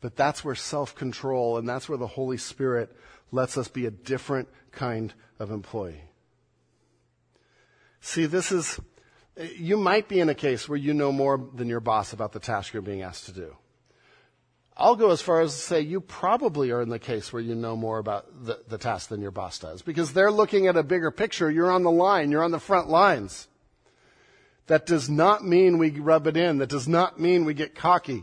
[0.00, 2.94] But that's where self-control and that's where the Holy Spirit
[3.30, 6.02] lets us be a different kind of employee.
[8.00, 8.80] See, this is,
[9.36, 12.40] you might be in a case where you know more than your boss about the
[12.40, 13.56] task you're being asked to do.
[14.76, 17.54] I'll go as far as to say you probably are in the case where you
[17.54, 20.82] know more about the, the task than your boss does because they're looking at a
[20.82, 21.50] bigger picture.
[21.50, 22.30] You're on the line.
[22.30, 23.46] You're on the front lines.
[24.70, 26.58] That does not mean we rub it in.
[26.58, 28.22] That does not mean we get cocky.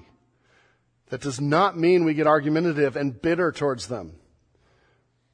[1.10, 4.14] That does not mean we get argumentative and bitter towards them.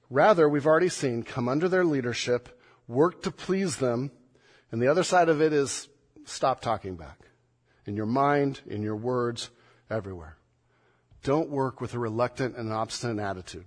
[0.10, 4.10] Rather, we've already seen come under their leadership, work to please them,
[4.71, 5.88] and the other side of it is
[6.26, 7.19] stop talking back.
[7.86, 9.52] In your mind, in your words,
[9.91, 10.38] everywhere.
[11.21, 13.65] Don't work with a reluctant and obstinate attitude.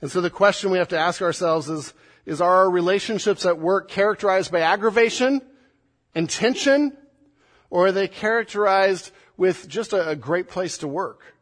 [0.00, 1.94] And so the question we have to ask ourselves is,
[2.26, 5.42] is are our relationships at work characterized by aggravation
[6.14, 6.96] and tension?
[7.70, 11.34] Or are they characterized with just a, a great place to work?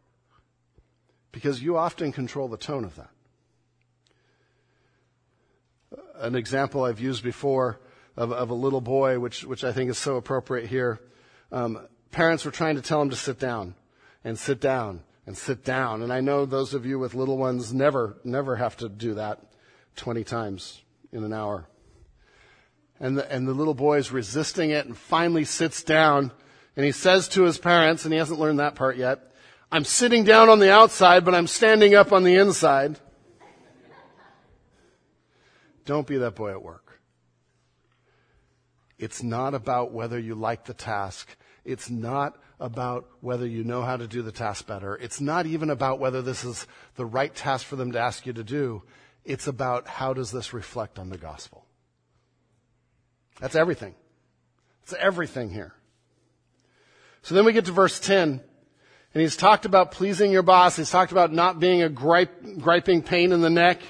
[1.33, 3.11] Because you often control the tone of that.
[6.17, 7.81] An example I've used before
[8.17, 11.01] of, of a little boy, which, which I think is so appropriate here.
[11.51, 13.75] Um, parents were trying to tell him to sit down
[14.23, 16.03] and sit down and sit down.
[16.03, 19.41] And I know those of you with little ones never, never have to do that
[19.97, 21.67] 20 times in an hour.
[23.01, 26.33] And the, and the little boy is resisting it and finally sits down
[26.77, 29.33] and he says to his parents, and he hasn't learned that part yet,
[29.73, 32.99] I'm sitting down on the outside, but I'm standing up on the inside.
[35.85, 37.01] Don't be that boy at work.
[38.99, 41.37] It's not about whether you like the task.
[41.65, 44.97] It's not about whether you know how to do the task better.
[44.97, 48.33] It's not even about whether this is the right task for them to ask you
[48.35, 48.83] to do.
[49.25, 51.67] It's about how does this reflect on the gospel.
[53.40, 53.94] That's everything.
[54.83, 55.74] It's everything here.
[57.22, 58.40] So then we get to verse 10,
[59.14, 60.76] and he's talked about pleasing your boss.
[60.76, 63.81] He's talked about not being a gripe, griping pain in the neck.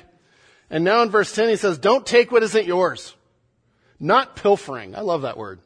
[0.69, 3.15] And now in verse 10 he says, don't take what isn't yours.
[3.99, 4.95] Not pilfering.
[4.95, 5.61] I love that word.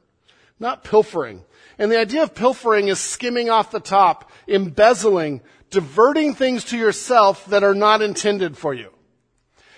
[0.59, 1.45] Not pilfering.
[1.79, 7.47] And the idea of pilfering is skimming off the top, embezzling, diverting things to yourself
[7.47, 8.94] that are not intended for you.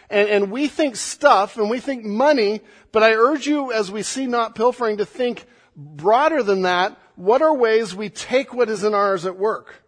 [0.08, 2.60] And, and we think stuff and we think money,
[2.92, 6.96] but I urge you as we see not pilfering to think broader than that.
[7.16, 9.82] What are ways we take what is in ours at work?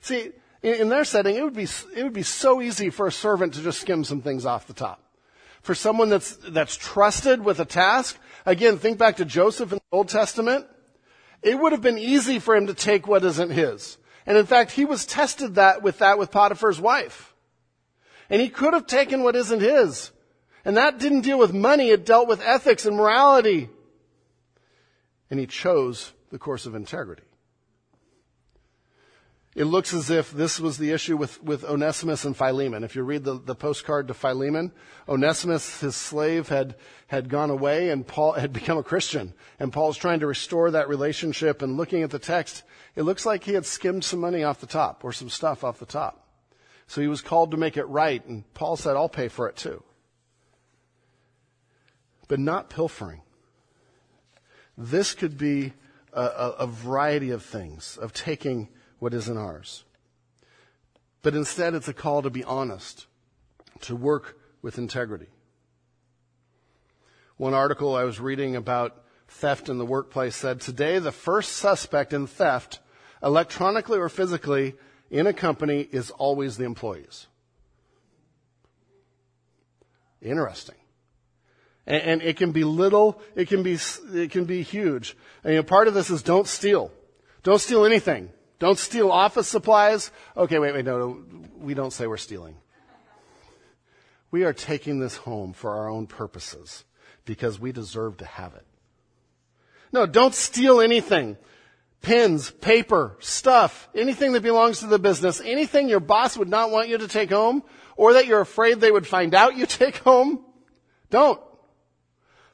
[0.00, 3.12] See, in, in their setting, it would be, it would be so easy for a
[3.12, 5.00] servant to just skim some things off the top.
[5.62, 9.96] For someone that's, that's trusted with a task, again, think back to Joseph in the
[9.96, 10.66] Old Testament.
[11.42, 13.98] It would have been easy for him to take what isn't his.
[14.26, 17.33] And in fact, he was tested that with that with Potiphar's wife.
[18.34, 20.10] And he could have taken what isn't his.
[20.64, 23.68] And that didn't deal with money, it dealt with ethics and morality.
[25.30, 27.22] And he chose the course of integrity.
[29.54, 32.82] It looks as if this was the issue with, with Onesimus and Philemon.
[32.82, 34.72] If you read the, the postcard to Philemon,
[35.08, 36.74] Onesimus, his slave, had,
[37.06, 39.32] had gone away and Paul had become a Christian.
[39.60, 42.64] And Paul's trying to restore that relationship and looking at the text,
[42.96, 45.78] it looks like he had skimmed some money off the top or some stuff off
[45.78, 46.23] the top.
[46.86, 49.56] So he was called to make it right and Paul said, I'll pay for it
[49.56, 49.82] too.
[52.28, 53.22] But not pilfering.
[54.76, 55.72] This could be
[56.12, 58.68] a, a, a variety of things, of taking
[58.98, 59.84] what isn't ours.
[61.22, 63.06] But instead, it's a call to be honest,
[63.82, 65.28] to work with integrity.
[67.36, 72.12] One article I was reading about theft in the workplace said today the first suspect
[72.12, 72.78] in theft,
[73.22, 74.74] electronically or physically,
[75.14, 77.28] in a company is always the employees.
[80.20, 80.74] Interesting.
[81.86, 83.78] And, and, it can be little, it can be,
[84.12, 85.16] it can be huge.
[85.44, 86.90] And you know, part of this is don't steal.
[87.44, 88.30] Don't steal anything.
[88.58, 90.10] Don't steal office supplies.
[90.36, 91.24] Okay, wait, wait, no, no,
[91.58, 92.56] we don't say we're stealing.
[94.32, 96.84] We are taking this home for our own purposes
[97.24, 98.66] because we deserve to have it.
[99.92, 101.36] No, don't steal anything.
[102.04, 106.90] Pens, paper, stuff, anything that belongs to the business, anything your boss would not want
[106.90, 107.62] you to take home
[107.96, 110.44] or that you're afraid they would find out you take home.
[111.08, 111.40] Don't.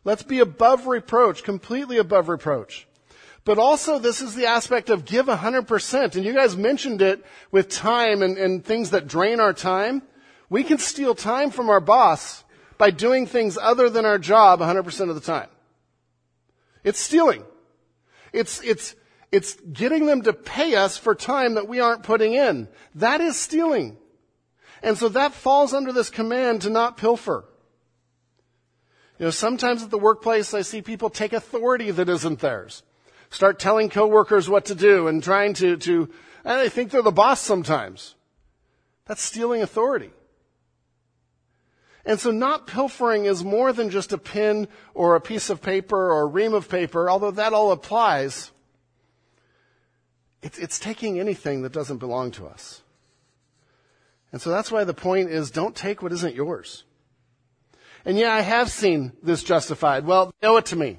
[0.04, 2.86] Let's be above reproach, completely above reproach.
[3.44, 6.14] But also this is the aspect of give 100%.
[6.14, 10.02] And you guys mentioned it with time and, and things that drain our time.
[10.48, 12.44] We can steal time from our boss
[12.78, 15.48] by doing things other than our job 100% of the time.
[16.84, 17.44] It's stealing.
[18.32, 18.94] It's, it's,
[19.32, 22.68] it's getting them to pay us for time that we aren't putting in.
[22.94, 23.96] That is stealing.
[24.82, 27.44] And so that falls under this command to not pilfer.
[29.18, 32.82] You know, sometimes at the workplace I see people take authority that isn't theirs
[33.30, 36.10] start telling coworkers what to do and trying to, to
[36.44, 38.14] and they think they're the boss sometimes.
[39.06, 40.10] That's stealing authority.
[42.04, 46.12] And so not pilfering is more than just a pen or a piece of paper
[46.12, 48.50] or a ream of paper, although that all applies.
[50.42, 52.82] It's, it's taking anything that doesn't belong to us.
[54.32, 56.84] And so that's why the point is don't take what isn't yours.
[58.04, 60.06] And yeah, I have seen this justified.
[60.06, 60.98] Well, owe it to me.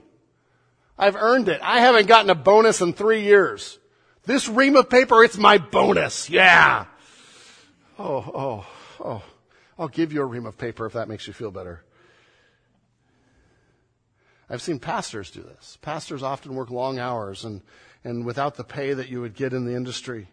[0.97, 1.59] I've earned it.
[1.63, 3.79] I haven't gotten a bonus in three years.
[4.25, 6.29] This ream of paper, it's my bonus.
[6.29, 6.85] Yeah.
[7.97, 8.67] Oh, oh,
[9.03, 9.23] oh.
[9.79, 11.83] I'll give you a ream of paper if that makes you feel better.
[14.47, 15.79] I've seen pastors do this.
[15.81, 17.61] Pastors often work long hours and,
[18.03, 20.29] and without the pay that you would get in the industry.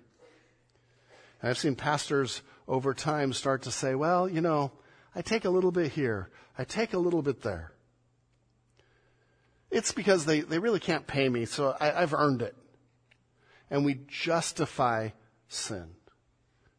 [1.40, 4.72] And I've seen pastors over time start to say, well, you know,
[5.14, 6.31] I take a little bit here.
[6.57, 7.72] I take a little bit there.
[9.70, 12.57] It's because they, they really can't pay me, so I, I've earned it.
[13.70, 15.11] And we justify
[15.48, 15.90] sin.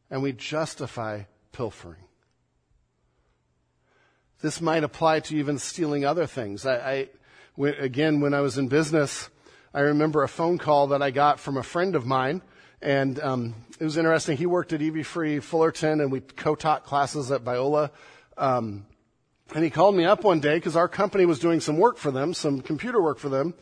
[0.10, 2.04] And we justify pilfering.
[4.41, 6.65] This might apply to even stealing other things.
[6.65, 6.75] I,
[7.58, 9.30] I again, when I was in business,
[9.74, 12.42] I remember a phone call that I got from a friend of mine,
[12.82, 14.36] and um, it was interesting.
[14.36, 17.92] He worked at EV Free Fullerton, and we co-taught classes at Biola.
[18.36, 18.88] Um,
[19.54, 22.10] and he called me up one day because our company was doing some work for
[22.10, 23.54] them, some computer work for them.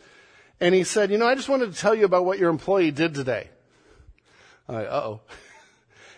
[0.59, 2.91] And he said, you know, I just wanted to tell you about what your employee
[2.91, 3.49] did today.
[4.67, 5.21] Like, uh-oh.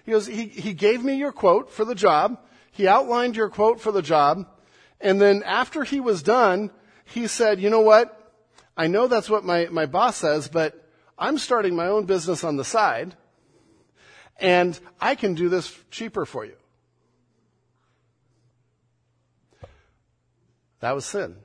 [0.06, 2.40] He goes, he, he gave me your quote for the job.
[2.72, 4.48] He outlined your quote for the job.
[5.00, 6.72] And then after he was done,
[7.06, 8.19] he said, you know what?
[8.80, 12.56] I know that's what my, my boss says, but I'm starting my own business on
[12.56, 13.14] the side
[14.40, 16.56] and I can do this cheaper for you.
[20.80, 21.36] That was sin.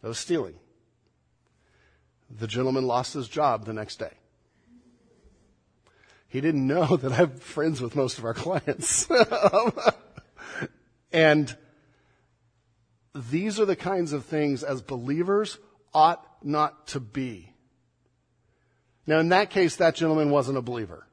[0.00, 0.54] That was stealing.
[2.30, 4.14] The gentleman lost his job the next day.
[6.28, 9.06] He didn't know that I'm friends with most of our clients.
[11.12, 11.54] and
[13.14, 15.58] these are the kinds of things as believers
[15.94, 17.54] ought not to be.
[19.06, 21.06] Now, in that case, that gentleman wasn't a believer.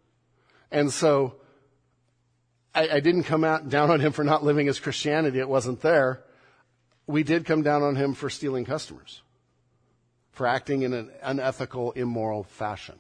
[0.72, 1.36] And so
[2.74, 5.40] I, I, didn't come out down on him for not living his Christianity.
[5.40, 6.24] It wasn't there.
[7.06, 9.22] We did come down on him for stealing customers,
[10.32, 13.00] for acting in an unethical, immoral fashion.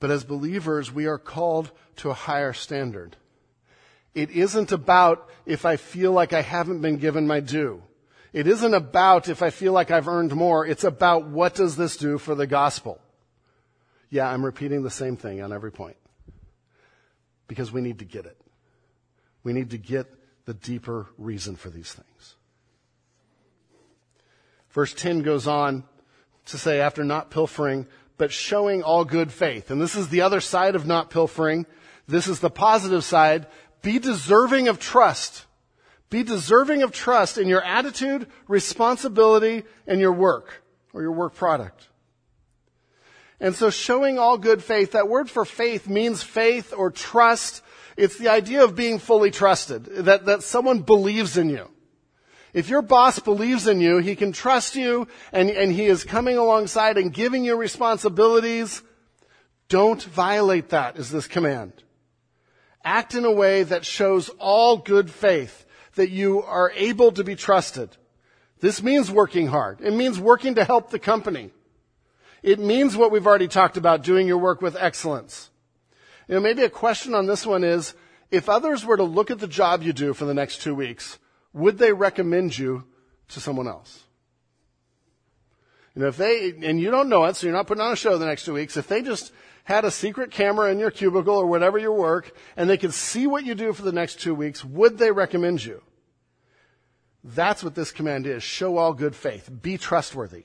[0.00, 3.16] But as believers, we are called to a higher standard.
[4.14, 7.82] It isn't about if I feel like I haven't been given my due.
[8.32, 10.66] It isn't about if I feel like I've earned more.
[10.66, 12.98] It's about what does this do for the gospel?
[14.08, 15.96] Yeah, I'm repeating the same thing on every point.
[17.46, 18.40] Because we need to get it.
[19.44, 20.06] We need to get
[20.44, 22.36] the deeper reason for these things.
[24.70, 25.84] Verse 10 goes on
[26.46, 29.70] to say, after not pilfering, but showing all good faith.
[29.70, 31.66] And this is the other side of not pilfering.
[32.08, 33.46] This is the positive side.
[33.82, 35.44] Be deserving of trust.
[36.12, 41.88] Be deserving of trust in your attitude, responsibility, and your work or your work product.
[43.40, 47.62] And so showing all good faith, that word for faith means faith or trust.
[47.96, 51.70] It's the idea of being fully trusted, that, that someone believes in you.
[52.52, 56.36] If your boss believes in you, he can trust you and, and he is coming
[56.36, 58.82] alongside and giving you responsibilities.
[59.70, 61.72] Don't violate that is this command.
[62.84, 65.64] Act in a way that shows all good faith,
[65.94, 67.96] that you are able to be trusted.
[68.60, 69.80] This means working hard.
[69.80, 71.50] It means working to help the company.
[72.42, 75.50] It means what we've already talked about, doing your work with excellence.
[76.28, 77.94] You know, maybe a question on this one is,
[78.30, 81.18] if others were to look at the job you do for the next two weeks,
[81.52, 82.84] would they recommend you
[83.28, 84.04] to someone else?
[85.94, 87.96] You know, if they, and you don't know it, so you're not putting on a
[87.96, 89.32] show the next two weeks, if they just
[89.64, 93.26] had a secret camera in your cubicle or whatever your work, and they could see
[93.26, 95.82] what you do for the next two weeks, would they recommend you?
[97.24, 98.42] That's what this command is.
[98.42, 99.48] Show all good faith.
[99.62, 100.44] Be trustworthy.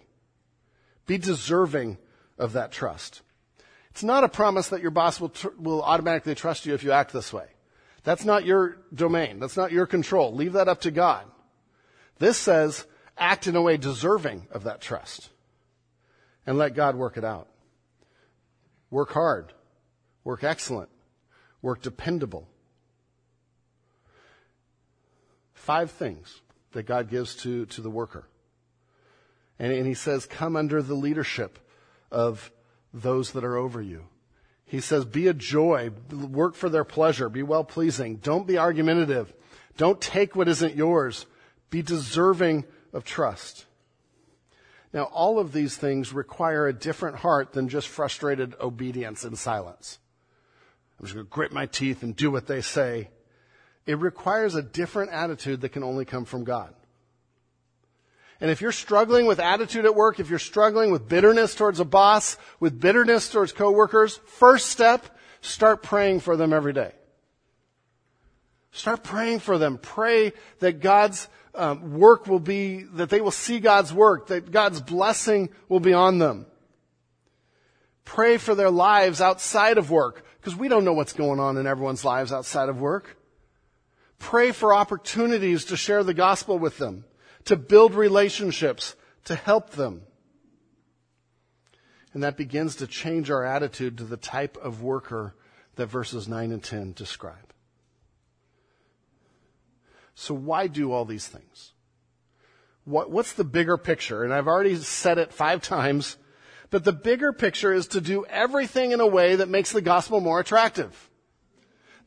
[1.08, 1.98] Be deserving
[2.38, 3.22] of that trust.
[3.90, 6.92] It's not a promise that your boss will, tr- will automatically trust you if you
[6.92, 7.48] act this way.
[8.04, 9.40] That's not your domain.
[9.40, 10.34] That's not your control.
[10.34, 11.26] Leave that up to God.
[12.20, 12.86] This says
[13.18, 15.30] act in a way deserving of that trust
[16.46, 17.48] and let God work it out.
[18.90, 19.54] Work hard.
[20.24, 20.90] Work excellent.
[21.62, 22.48] Work dependable.
[25.54, 28.28] Five things that God gives to, to the worker.
[29.60, 31.60] And, and he says, come under the leadership
[32.12, 32.52] of
[32.94, 34.06] those that are over you.
[34.66, 38.18] He says, be a joy, work for their pleasure, be well pleasing.
[38.18, 39.34] Don't be argumentative.
[39.78, 41.26] Don't take what isn't yours.
[41.70, 43.66] Be deserving of trust.
[44.94, 50.00] Now, all of these things require a different heart than just frustrated obedience in silence.
[51.00, 53.10] I'm just going to grit my teeth and do what they say.
[53.86, 56.74] It requires a different attitude that can only come from God.
[58.40, 61.86] And if you're struggling with attitude at work, if you're struggling with bitterness towards a
[61.86, 66.92] boss, with bitterness towards coworkers, first step, start praying for them every day.
[68.72, 69.80] Start praying for them.
[69.80, 71.28] Pray that God's
[71.58, 75.94] um, work will be, that they will see God's work, that God's blessing will be
[75.94, 76.46] on them.
[78.06, 81.68] Pray for their lives outside of work, because we don't know what's going on in
[81.68, 83.18] everyone's lives outside of work.
[84.20, 87.06] Pray for opportunities to share the gospel with them
[87.48, 90.02] to build relationships, to help them.
[92.14, 95.34] And that begins to change our attitude to the type of worker
[95.76, 97.47] that verses 9 and 10 describe.
[100.20, 101.74] So why do all these things?
[102.86, 104.24] What, what's the bigger picture?
[104.24, 106.18] And I've already said it five times,
[106.72, 110.20] but the bigger picture is to do everything in a way that makes the gospel
[110.20, 111.12] more attractive.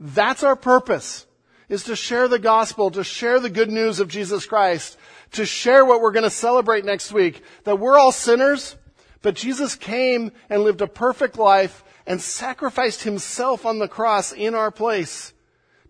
[0.01, 1.25] That's our purpose,
[1.69, 4.99] is to share the gospel, to share the good news of Jesus Christ,
[5.33, 8.75] to share what we're going to celebrate next week, that we're all sinners,
[9.23, 14.57] but Jesus came and lived a perfect life and sacrificed himself on the cross in
[14.57, 15.33] our place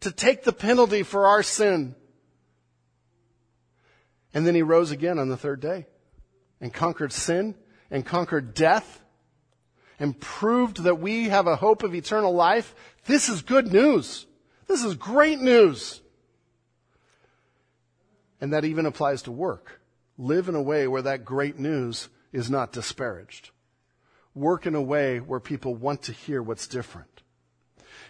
[0.00, 1.94] to take the penalty for our sin.
[4.32, 5.86] And then he rose again on the third day
[6.60, 7.54] and conquered sin
[7.90, 9.00] and conquered death
[9.98, 12.74] and proved that we have a hope of eternal life.
[13.06, 14.26] This is good news.
[14.66, 16.00] This is great news.
[18.40, 19.80] And that even applies to work.
[20.16, 23.50] Live in a way where that great news is not disparaged.
[24.34, 27.22] Work in a way where people want to hear what's different.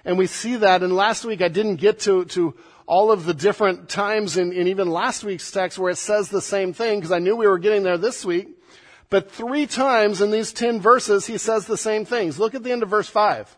[0.04, 2.54] And we see that, and last week I didn't get to, to
[2.90, 6.42] all of the different times in, in even last week's text where it says the
[6.42, 8.48] same thing, because I knew we were getting there this week.
[9.10, 12.40] But three times in these ten verses, he says the same things.
[12.40, 13.56] Look at the end of verse five.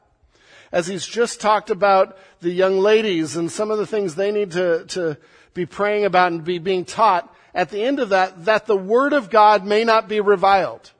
[0.70, 4.50] As he's just talked about the young ladies and some of the things they need
[4.50, 5.16] to, to
[5.54, 9.14] be praying about and be being taught at the end of that, that the Word
[9.14, 10.92] of God may not be reviled.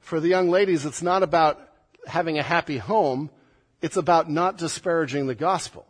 [0.00, 1.60] For the young ladies, it's not about
[2.06, 3.28] having a happy home.
[3.82, 5.84] It's about not disparaging the gospel.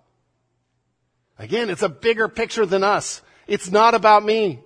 [1.38, 3.20] Again, it's a bigger picture than us.
[3.46, 4.60] It's not about me.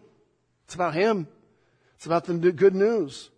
[0.65, 1.27] It's about Him.
[1.97, 3.31] It's about the good news.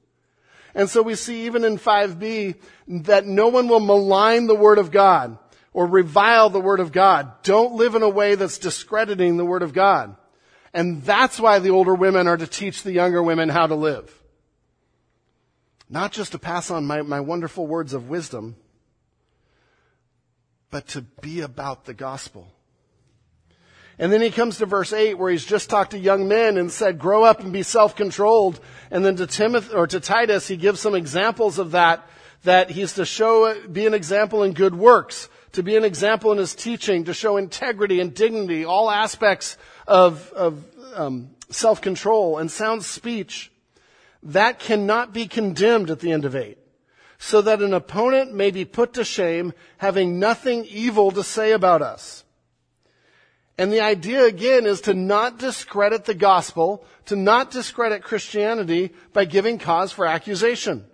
[0.75, 2.57] And so we see even in 5b
[3.05, 5.39] that no one will malign the Word of God
[5.73, 7.43] or revile the Word of God.
[7.43, 10.17] Don't live in a way that's discrediting the Word of God.
[10.75, 14.15] And that's why the older women are to teach the younger women how to live.
[15.89, 18.57] Not just to pass on my, my wonderful words of wisdom,
[20.71, 22.49] but to be about the gospel.
[23.99, 26.71] And then he comes to verse 8 where he's just talked to young men and
[26.71, 28.61] said, grow up and be self-controlled.
[28.91, 32.09] And then to Timothy, or to Titus, he gives some examples of that,
[32.45, 36.39] that he's to show, be an example in good works to be an example in
[36.39, 39.57] his teaching, to show integrity and dignity, all aspects
[39.87, 40.65] of, of
[40.95, 43.51] um, self-control and sound speech.
[44.23, 46.59] That cannot be condemned at the end of eight,
[47.19, 51.83] so that an opponent may be put to shame, having nothing evil to say about
[51.83, 52.25] us.
[53.59, 59.25] And the idea again is to not discredit the gospel, to not discredit Christianity by
[59.25, 60.85] giving cause for accusation.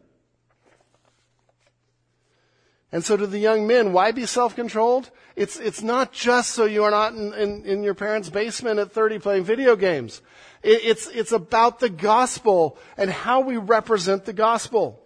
[2.91, 5.11] And so to the young men, why be self-controlled?
[5.37, 8.93] It's, it's not just so you are not in, in, in your parents' basement at
[8.93, 10.22] 30 playing video games.
[10.62, 15.04] It, it's, it's about the gospel and how we represent the gospel.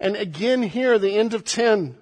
[0.00, 1.96] And again here, the end of 10.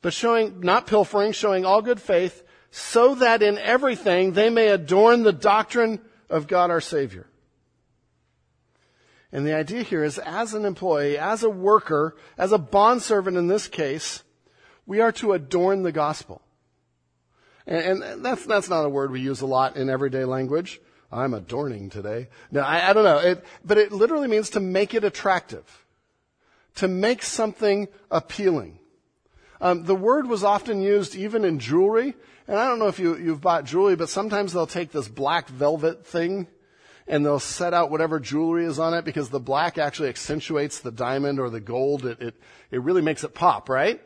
[0.00, 5.22] But showing, not pilfering, showing all good faith, so that in everything they may adorn
[5.22, 7.26] the doctrine of God our Savior.
[9.32, 13.48] And the idea here is as an employee, as a worker, as a bondservant in
[13.48, 14.22] this case,
[14.86, 16.40] we are to adorn the gospel.
[17.66, 20.80] And, and, that's, that's not a word we use a lot in everyday language.
[21.12, 22.28] I'm adorning today.
[22.50, 23.18] No, I, I don't know.
[23.18, 25.84] It, but it literally means to make it attractive.
[26.78, 28.78] To make something appealing.
[29.60, 32.14] Um, the word was often used even in jewelry.
[32.46, 35.48] And I don't know if you, you've bought jewelry, but sometimes they'll take this black
[35.48, 36.46] velvet thing
[37.08, 40.92] and they'll set out whatever jewelry is on it because the black actually accentuates the
[40.92, 42.06] diamond or the gold.
[42.06, 42.34] It, it,
[42.70, 44.00] it really makes it pop, right?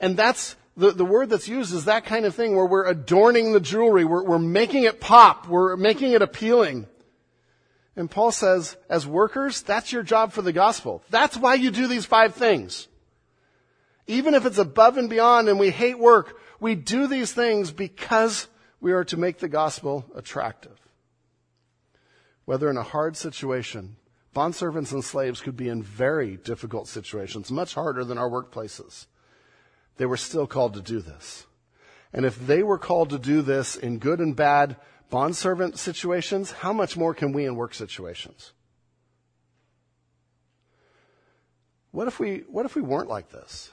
[0.00, 3.52] And that's, the, the word that's used is that kind of thing where we're adorning
[3.52, 4.04] the jewelry.
[4.04, 5.48] We're, we're making it pop.
[5.48, 6.86] We're making it appealing.
[7.96, 11.02] And Paul says, as workers, that's your job for the gospel.
[11.10, 12.88] That's why you do these five things.
[14.06, 18.48] Even if it's above and beyond and we hate work, we do these things because
[18.80, 20.78] we are to make the gospel attractive.
[22.44, 23.96] whether in a hard situation,
[24.34, 29.06] bondservants and slaves could be in very difficult situations, much harder than our workplaces.
[29.96, 31.46] They were still called to do this.
[32.12, 34.76] And if they were called to do this in good and bad
[35.10, 38.52] bondservant situations, how much more can we in work situations?
[41.90, 43.72] What if we, what if we weren't like this?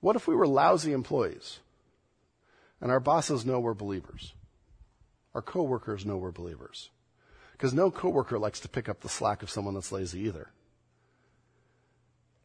[0.00, 1.60] What if we were lousy employees
[2.80, 4.34] and our bosses know we're believers?
[5.34, 6.90] Our coworkers know we're believers.
[7.52, 10.48] Because no coworker likes to pick up the slack of someone that's lazy either.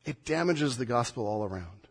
[0.03, 1.84] It damages the gospel all around.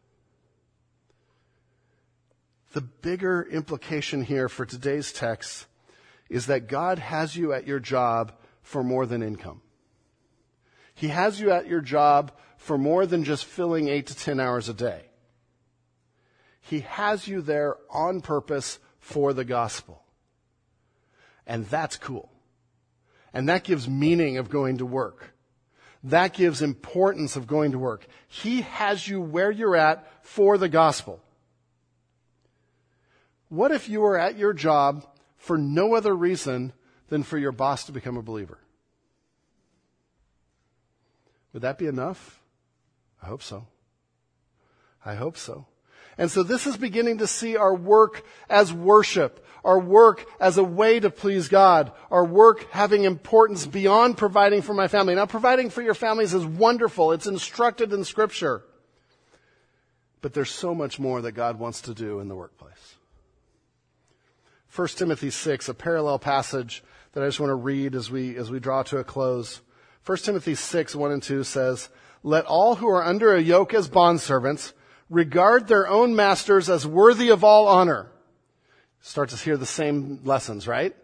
[2.75, 5.67] The bigger implication here for today's text
[6.29, 9.63] is that God has you at your job for more than income.
[10.93, 14.69] He has you at your job for more than just filling eight to ten hours
[14.69, 15.03] a day.
[16.61, 20.03] He has you there on purpose for the gospel.
[21.47, 22.29] And that's cool.
[23.33, 25.33] And that gives meaning of going to work.
[26.03, 28.05] That gives importance of going to work.
[28.27, 31.21] He has you where you're at for the gospel.
[33.55, 36.73] What if you were at your job for no other reason
[37.09, 38.59] than for your boss to become a believer?
[41.53, 42.43] Would that be enough?
[43.23, 43.69] I hope so.
[45.05, 45.69] I hope so.
[46.19, 50.65] And so this is beginning to see our work as worship, our work as a
[50.65, 55.15] way to please God, our work having importance beyond providing for my family.
[55.15, 57.13] Now providing for your families is wonderful.
[57.13, 58.65] It's instructed in scripture.
[60.23, 62.97] But there's so much more that God wants to do in the workplace.
[64.75, 68.51] 1 Timothy 6, a parallel passage that I just want to read as we, as
[68.51, 69.61] we draw to a close.
[70.05, 71.89] 1 Timothy 6, 1 and 2 says,
[72.25, 74.73] Let all who are under a yoke as bondservants
[75.09, 78.11] regard their own masters as worthy of all honor.
[79.01, 80.97] Start to hear the same lessons, right?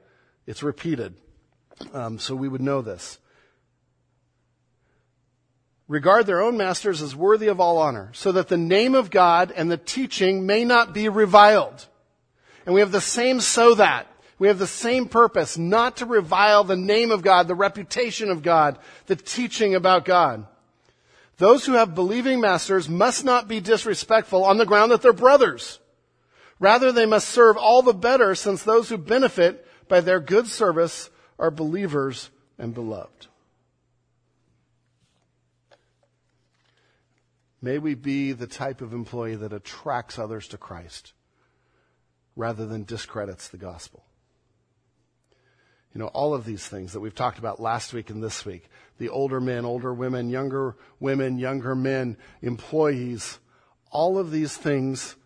[0.46, 1.14] It's repeated.
[1.92, 3.18] Um, so we would know this.
[5.86, 9.52] Regard their own masters as worthy of all honor, so that the name of God
[9.54, 11.86] and the teaching may not be reviled.
[12.70, 14.06] And we have the same so that.
[14.38, 18.44] We have the same purpose, not to revile the name of God, the reputation of
[18.44, 20.46] God, the teaching about God.
[21.36, 25.80] Those who have believing masters must not be disrespectful on the ground that they're brothers.
[26.60, 31.10] Rather, they must serve all the better since those who benefit by their good service
[31.40, 33.26] are believers and beloved.
[37.60, 41.14] May we be the type of employee that attracts others to Christ
[42.40, 44.02] rather than discredits the gospel.
[45.94, 48.68] You know, all of these things that we've talked about last week and this week
[48.98, 53.38] the older men, older women, younger women, younger men, employees,
[53.90, 55.16] all of these things,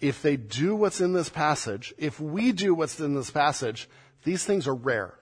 [0.00, 3.88] if they do what's in this passage, if we do what's in this passage,
[4.24, 5.14] these things are rare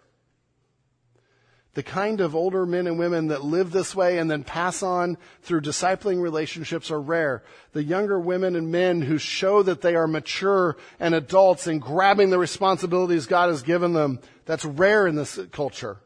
[1.76, 5.18] the kind of older men and women that live this way and then pass on
[5.42, 7.42] through discipling relationships are rare.
[7.74, 12.30] The younger women and men who show that they are mature and adults and grabbing
[12.30, 15.98] the responsibilities God has given them, that's rare in this culture.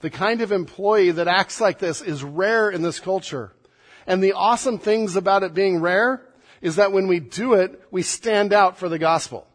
[0.00, 3.52] The kind of employee that acts like this is rare in this culture.
[4.06, 6.22] And the awesome things about it being rare
[6.62, 9.46] is that when we do it, we stand out for the gospel.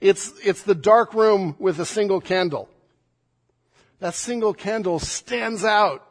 [0.00, 2.68] It's, it's the dark room with a single candle
[4.00, 6.04] that single candle stands out.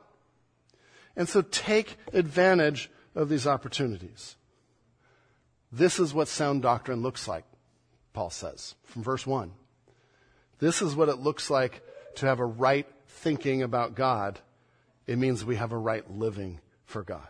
[1.15, 4.35] And so take advantage of these opportunities.
[5.71, 7.45] This is what sound doctrine looks like,
[8.13, 9.51] Paul says from verse 1.
[10.59, 11.81] This is what it looks like
[12.15, 14.39] to have a right thinking about God.
[15.05, 17.27] It means we have a right living for God.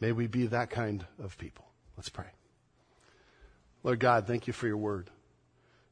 [0.00, 1.64] May we be that kind of people.
[1.96, 2.26] Let's pray.
[3.82, 5.10] Lord God, thank you for your word.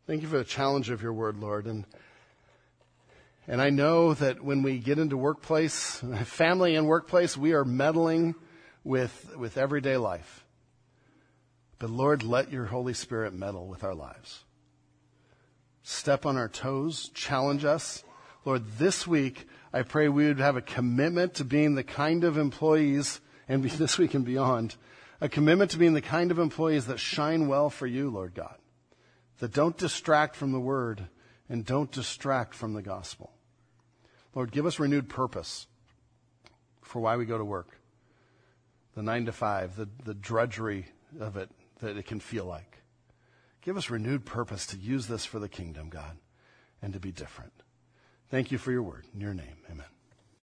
[0.07, 1.67] Thank you for the challenge of your word, Lord.
[1.67, 1.87] And
[3.49, 8.35] and I know that when we get into workplace, family and workplace, we are meddling
[8.85, 10.45] with, with everyday life.
[11.79, 14.45] But Lord, let your Holy Spirit meddle with our lives.
[15.83, 18.05] Step on our toes, challenge us.
[18.45, 22.39] Lord, this week, I pray we would have a commitment to being the kind of
[22.39, 24.77] employees, and this week and beyond,
[25.21, 28.57] a commitment to being the kind of employees that shine well for you, Lord God,
[29.41, 31.09] that don't distract from the word,
[31.49, 33.33] and don't distract from the gospel.
[34.35, 35.67] Lord, give us renewed purpose
[36.81, 37.79] for why we go to work.
[38.95, 40.87] The nine to five, the, the drudgery
[41.19, 42.79] of it that it can feel like.
[43.63, 46.17] Give us renewed purpose to use this for the kingdom, God,
[46.81, 47.53] and to be different.
[48.31, 49.07] Thank you for your word.
[49.15, 49.92] In your name, amen.